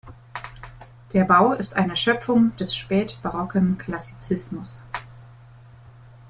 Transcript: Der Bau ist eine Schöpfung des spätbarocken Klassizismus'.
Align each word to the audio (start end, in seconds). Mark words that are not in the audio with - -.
Der 1.13 1.25
Bau 1.25 1.51
ist 1.53 1.75
eine 1.75 1.95
Schöpfung 1.95 2.55
des 2.57 2.75
spätbarocken 2.75 3.77
Klassizismus'. 3.77 4.81